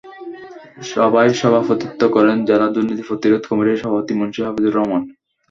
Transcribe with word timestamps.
সভায় 0.91 1.31
সভাপতিত্ব 1.41 2.01
করেন 2.15 2.37
জেলা 2.49 2.67
দুর্নীতি 2.75 3.03
প্রতিরোধ 3.09 3.41
কমিটির 3.49 3.81
সভাপতি 3.81 4.13
মুন্সি 4.19 4.39
হাফিজুর 4.45 4.75
রহমান। 4.77 5.01